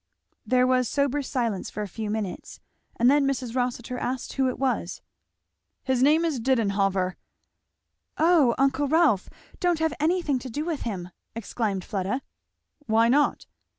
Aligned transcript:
There 0.47 0.65
was 0.65 0.89
sober 0.89 1.21
silence 1.21 1.69
for 1.69 1.83
a 1.83 1.87
few 1.87 2.09
minutes, 2.09 2.59
and 2.95 3.07
then 3.07 3.23
Mrs. 3.27 3.55
Rossitur 3.55 3.99
asked 3.99 4.33
who 4.33 4.49
it 4.49 4.57
was. 4.57 5.03
"His 5.83 6.01
name 6.01 6.25
is 6.25 6.39
Didenhover." 6.39 7.17
"O 8.17 8.55
uncle 8.57 8.87
Rolf, 8.87 9.29
don't 9.59 9.77
have 9.77 9.93
anything 9.99 10.39
to 10.39 10.49
do 10.49 10.65
with 10.65 10.81
him!" 10.81 11.09
exclaimed 11.35 11.85
Fleda. 11.85 12.23
"Why 12.87 13.09
not?" 13.09 13.45